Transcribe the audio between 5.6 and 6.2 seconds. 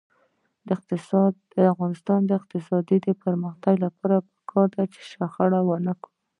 ونکړو.